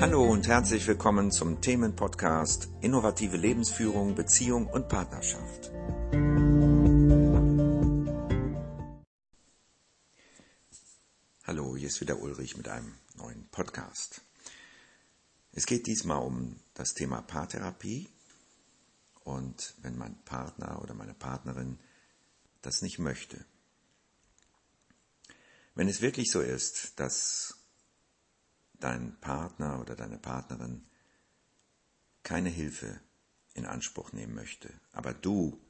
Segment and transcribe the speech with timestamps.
[0.00, 5.70] Hallo und herzlich willkommen zum Themenpodcast Innovative Lebensführung, Beziehung und Partnerschaft.
[11.44, 14.22] Hallo, hier ist wieder Ulrich mit einem neuen Podcast.
[15.52, 18.08] Es geht diesmal um das Thema Paartherapie
[19.24, 21.78] und wenn mein Partner oder meine Partnerin
[22.62, 23.44] das nicht möchte.
[25.74, 27.59] Wenn es wirklich so ist, dass
[28.80, 30.86] dein Partner oder deine Partnerin
[32.22, 33.00] keine Hilfe
[33.54, 35.60] in Anspruch nehmen möchte, aber du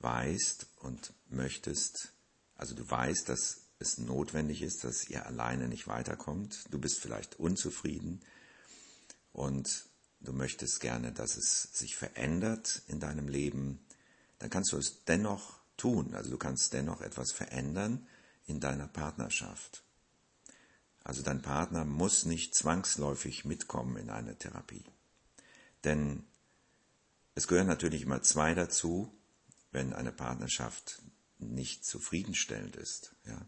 [0.00, 2.12] weißt und möchtest,
[2.56, 7.38] also du weißt, dass es notwendig ist, dass ihr alleine nicht weiterkommt, du bist vielleicht
[7.38, 8.20] unzufrieden
[9.32, 9.86] und
[10.20, 13.84] du möchtest gerne, dass es sich verändert in deinem Leben,
[14.38, 18.06] dann kannst du es dennoch tun, also du kannst dennoch etwas verändern
[18.46, 19.85] in deiner Partnerschaft.
[21.06, 24.84] Also dein Partner muss nicht zwangsläufig mitkommen in eine Therapie.
[25.84, 26.26] Denn
[27.36, 29.16] es gehören natürlich immer zwei dazu,
[29.70, 31.00] wenn eine Partnerschaft
[31.38, 33.14] nicht zufriedenstellend ist.
[33.24, 33.40] Ja.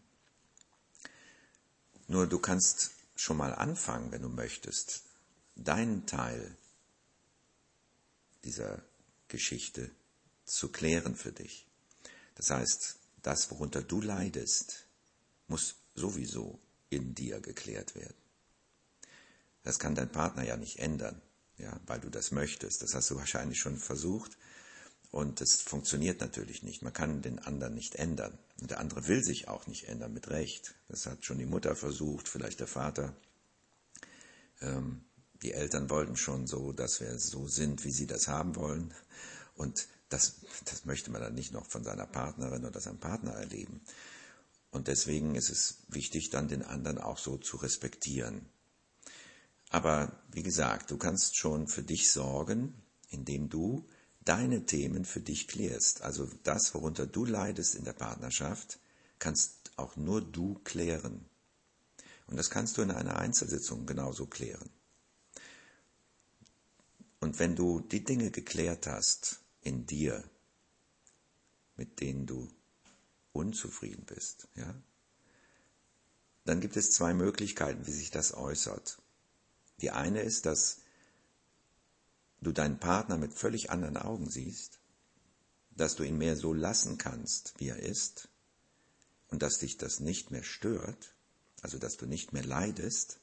[2.07, 5.03] Nur du kannst schon mal anfangen, wenn du möchtest,
[5.57, 6.55] deinen Teil
[8.45, 8.81] dieser
[9.27, 9.91] Geschichte
[10.45, 11.67] zu klären für dich.
[12.35, 14.87] Das heißt, das, worunter du leidest,
[15.49, 16.57] muss sowieso
[16.89, 18.15] in dir geklärt werden.
[19.63, 21.21] Das kann dein Partner ja nicht ändern,
[21.57, 22.81] ja, weil du das möchtest.
[22.81, 24.37] Das hast du wahrscheinlich schon versucht
[25.11, 26.81] und es funktioniert natürlich nicht.
[26.81, 28.37] Man kann den anderen nicht ändern.
[28.61, 30.75] Und der andere will sich auch nicht ändern, mit Recht.
[30.87, 33.15] Das hat schon die Mutter versucht, vielleicht der Vater.
[34.61, 35.03] Ähm,
[35.41, 38.93] die Eltern wollten schon so, dass wir so sind, wie sie das haben wollen.
[39.55, 43.81] Und das, das möchte man dann nicht noch von seiner Partnerin oder seinem Partner erleben.
[44.71, 48.47] Und deswegen ist es wichtig, dann den anderen auch so zu respektieren.
[49.69, 52.73] Aber wie gesagt, du kannst schon für dich sorgen,
[53.09, 53.87] indem du
[54.25, 56.01] deine Themen für dich klärst.
[56.01, 58.79] Also das, worunter du leidest in der Partnerschaft,
[59.17, 61.25] kannst auch nur du klären.
[62.27, 64.69] Und das kannst du in einer Einzelsitzung genauso klären.
[67.19, 70.23] Und wenn du die Dinge geklärt hast in dir,
[71.75, 72.49] mit denen du
[73.39, 74.73] unzufrieden bist, ja,
[76.45, 79.01] dann gibt es zwei Möglichkeiten, wie sich das äußert.
[79.81, 80.79] Die eine ist, dass
[82.41, 84.79] du deinen Partner mit völlig anderen Augen siehst,
[85.71, 88.29] dass du ihn mehr so lassen kannst, wie er ist,
[89.29, 91.13] und dass dich das nicht mehr stört,
[91.61, 93.19] also dass du nicht mehr leidest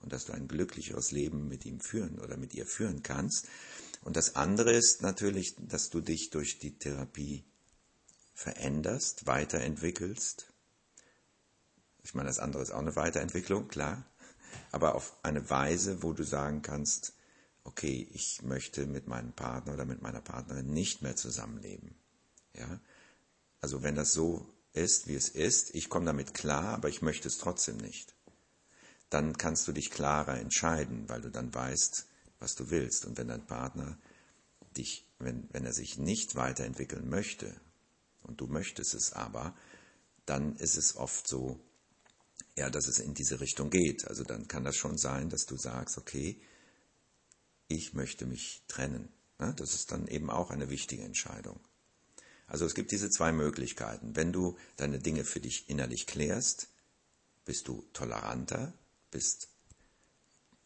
[0.00, 3.48] und dass du ein glücklicheres Leben mit ihm führen oder mit ihr führen kannst.
[4.02, 7.44] Und das andere ist natürlich, dass du dich durch die Therapie
[8.40, 10.46] veränderst, weiterentwickelst.
[12.02, 14.06] Ich meine, das andere ist auch eine Weiterentwicklung, klar,
[14.72, 17.12] aber auf eine Weise, wo du sagen kannst,
[17.64, 21.94] okay, ich möchte mit meinem Partner oder mit meiner Partnerin nicht mehr zusammenleben.
[22.54, 22.80] Ja?
[23.60, 27.28] Also wenn das so ist, wie es ist, ich komme damit klar, aber ich möchte
[27.28, 28.14] es trotzdem nicht.
[29.10, 32.06] Dann kannst du dich klarer entscheiden, weil du dann weißt,
[32.38, 33.04] was du willst.
[33.04, 33.98] Und wenn dein Partner
[34.78, 37.54] dich, wenn, wenn er sich nicht weiterentwickeln möchte,
[38.22, 39.56] und du möchtest es aber,
[40.26, 41.58] dann ist es oft so,
[42.56, 44.06] ja, dass es in diese Richtung geht.
[44.06, 46.40] Also dann kann das schon sein, dass du sagst, okay,
[47.68, 49.08] ich möchte mich trennen.
[49.38, 51.60] Das ist dann eben auch eine wichtige Entscheidung.
[52.46, 54.16] Also es gibt diese zwei Möglichkeiten.
[54.16, 56.68] Wenn du deine Dinge für dich innerlich klärst,
[57.44, 58.74] bist du toleranter,
[59.10, 59.48] bist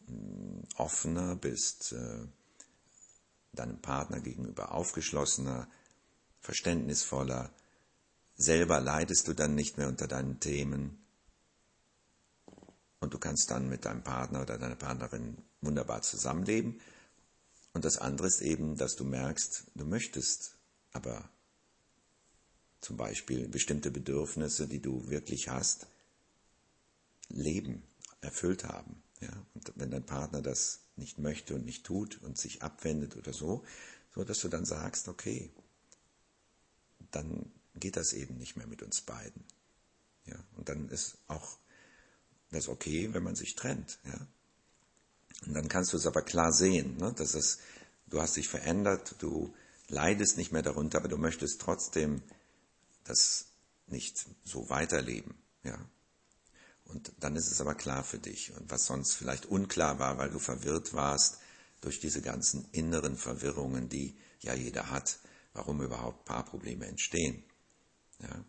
[0.07, 2.27] mm, offener, bist äh,
[3.53, 5.69] deinem Partner gegenüber aufgeschlossener,
[6.45, 7.51] verständnisvoller,
[8.37, 11.03] selber leidest du dann nicht mehr unter deinen Themen
[12.99, 16.79] und du kannst dann mit deinem Partner oder deiner Partnerin wunderbar zusammenleben
[17.73, 20.55] und das andere ist eben, dass du merkst, du möchtest
[20.93, 21.29] aber
[22.79, 25.87] zum Beispiel bestimmte Bedürfnisse, die du wirklich hast,
[27.27, 27.83] leben,
[28.21, 29.03] erfüllt haben.
[29.19, 29.45] Ja?
[29.55, 33.65] Und wenn dein Partner das nicht möchte und nicht tut und sich abwendet oder so,
[34.13, 35.51] so dass du dann sagst, okay,
[37.15, 39.43] dann geht das eben nicht mehr mit uns beiden.
[40.25, 40.37] Ja?
[40.57, 41.57] Und dann ist auch
[42.51, 43.99] das okay, wenn man sich trennt.
[44.05, 44.27] Ja?
[45.45, 47.13] Und dann kannst du es aber klar sehen, ne?
[47.13, 47.59] dass es,
[48.07, 49.53] du hast dich verändert, du
[49.87, 52.21] leidest nicht mehr darunter, aber du möchtest trotzdem
[53.03, 53.47] das
[53.87, 55.77] nicht so weiterleben, ja.
[56.85, 58.51] Und dann ist es aber klar für dich.
[58.55, 61.39] Und was sonst vielleicht unklar war, weil du verwirrt warst
[61.81, 65.19] durch diese ganzen inneren Verwirrungen, die ja jeder hat,
[65.55, 67.43] warum überhaupt Paarprobleme entstehen.
[68.19, 68.45] Ja.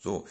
[0.00, 0.26] So,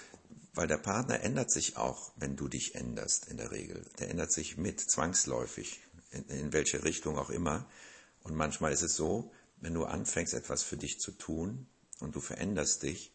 [0.54, 3.86] weil der Partner ändert sich auch, wenn du dich änderst in der Regel.
[4.00, 5.80] Der ändert sich mit, zwangsläufig,
[6.12, 7.70] in, in welche Richtung auch immer.
[8.24, 11.68] Und manchmal ist es so, wenn du anfängst, etwas für dich zu tun
[12.00, 13.12] und du veränderst dich,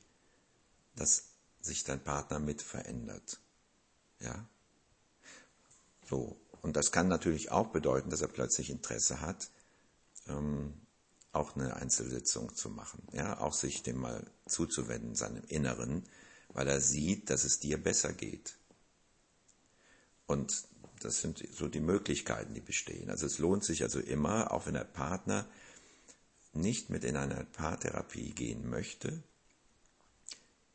[0.95, 1.25] dass
[1.61, 3.41] sich dein Partner mit verändert.
[4.21, 4.49] Ja?
[6.09, 6.41] So.
[6.63, 9.51] Und das kann natürlich auch bedeuten, dass er plötzlich Interesse hat,
[10.27, 10.86] ähm,
[11.37, 13.07] auch eine Einzelsitzung zu machen.
[13.13, 13.41] Ja?
[13.41, 16.05] Auch sich dem mal zuzuwenden, seinem Inneren,
[16.49, 18.57] weil er sieht, dass es dir besser geht.
[20.27, 20.65] Und
[21.01, 23.11] das sind so die Möglichkeiten, die bestehen.
[23.11, 25.47] Also es lohnt sich also immer, auch wenn der Partner
[26.53, 29.23] nicht mit in eine Paartherapie gehen möchte,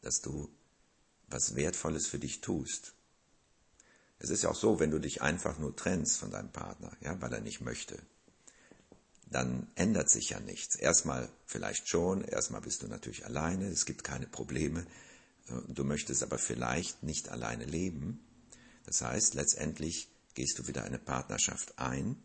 [0.01, 0.49] dass du
[1.27, 2.93] was Wertvolles für dich tust.
[4.19, 7.19] Es ist ja auch so, wenn du dich einfach nur trennst von deinem Partner, ja,
[7.21, 7.97] weil er nicht möchte,
[9.31, 10.75] dann ändert sich ja nichts.
[10.75, 14.85] Erstmal vielleicht schon, erstmal bist du natürlich alleine, es gibt keine Probleme,
[15.67, 18.19] du möchtest aber vielleicht nicht alleine leben.
[18.85, 22.21] Das heißt, letztendlich gehst du wieder eine Partnerschaft ein,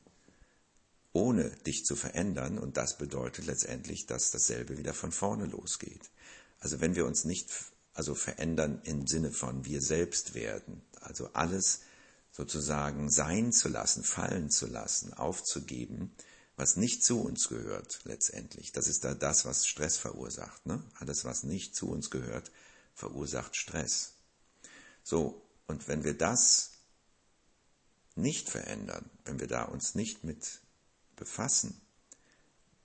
[1.12, 6.10] ohne dich zu verändern und das bedeutet letztendlich, dass dasselbe wieder von vorne losgeht.
[6.58, 7.48] Also wenn wir uns nicht
[7.94, 11.80] also verändern im Sinne von wir selbst werden, also alles
[12.30, 16.14] sozusagen sein zu lassen, fallen zu lassen, aufzugeben,
[16.56, 18.72] was nicht zu uns gehört letztendlich.
[18.72, 20.64] Das ist da das, was Stress verursacht.
[20.66, 20.82] Ne?
[20.98, 22.50] Alles, was nicht zu uns gehört,
[22.94, 24.12] verursacht Stress.
[25.02, 26.70] So, und wenn wir das
[28.14, 30.60] nicht verändern, wenn wir da uns nicht mit
[31.16, 31.78] befassen,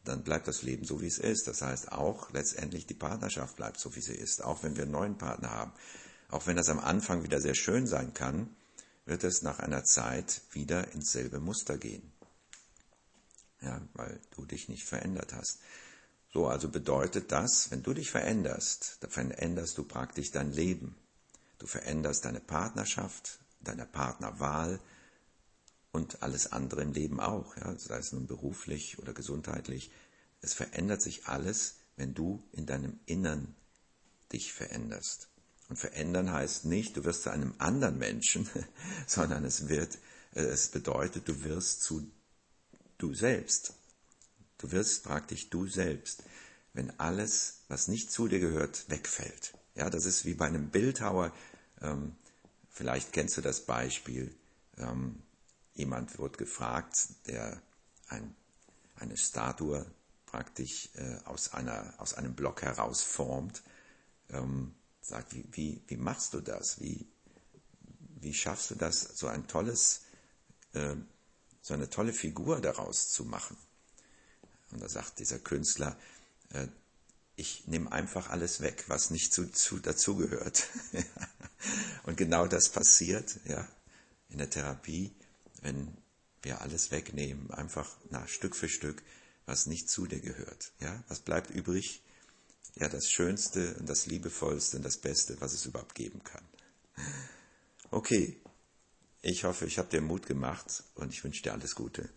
[0.04, 1.48] dann bleibt das Leben so, wie es ist.
[1.48, 4.44] Das heißt auch letztendlich die Partnerschaft bleibt so, wie sie ist.
[4.44, 5.74] Auch wenn wir einen neuen Partner haben.
[6.30, 8.56] Auch wenn das am Anfang wieder sehr schön sein kann,
[9.06, 12.12] wird es nach einer Zeit wieder ins selbe Muster gehen.
[13.62, 15.60] Ja, weil du dich nicht verändert hast.
[16.34, 20.96] So, also bedeutet das, wenn du dich veränderst, dann veränderst du praktisch dein Leben.
[21.60, 24.80] Du veränderst deine Partnerschaft, deine Partnerwahl,
[25.92, 29.92] und alles andere im Leben auch, ja, sei es nun beruflich oder gesundheitlich.
[30.42, 33.56] Es verändert sich alles, wenn du in deinem Innern
[34.32, 35.28] dich veränderst.
[35.70, 38.50] Und verändern heißt nicht, du wirst zu einem anderen Menschen,
[39.08, 39.98] sondern es wird,
[40.34, 42.10] äh, es bedeutet, du wirst zu
[43.02, 43.74] du selbst.
[44.58, 46.24] Du wirst praktisch du selbst,
[46.74, 49.54] wenn alles, was nicht zu dir gehört, wegfällt.
[49.76, 51.34] Ja, das ist wie bei einem Bildhauer.
[51.82, 52.16] Ähm,
[52.70, 54.36] vielleicht kennst du das Beispiel.
[54.78, 55.22] Ähm,
[55.74, 57.62] Jemand wird gefragt, der
[58.10, 58.36] ein,
[58.96, 59.86] eine Statue
[60.26, 63.64] praktisch äh, aus, einer, aus einem Block heraus formt,
[64.30, 66.80] ähm, sagt, wie, wie, wie machst du das?
[66.80, 67.08] Wie,
[68.20, 70.02] wie schaffst du das, so ein tolles,
[70.74, 70.96] äh,
[71.62, 73.58] so eine tolle Figur daraus zu machen?
[74.72, 75.98] Und da sagt dieser Künstler,
[76.54, 76.68] äh,
[77.36, 80.68] ich nehme einfach alles weg, was nicht zu, zu, dazugehört.
[82.04, 83.68] Und genau das passiert ja,
[84.30, 85.14] in der Therapie
[85.62, 85.96] wenn
[86.42, 89.02] wir alles wegnehmen, einfach nach Stück für Stück,
[89.46, 90.72] was nicht zu dir gehört.
[90.80, 92.02] Ja, was bleibt übrig?
[92.76, 96.44] Ja, das Schönste und das Liebevollste und das Beste, was es überhaupt geben kann.
[97.92, 98.40] Okay,
[99.22, 102.10] ich hoffe, ich habe dir Mut gemacht und ich wünsche dir alles Gute.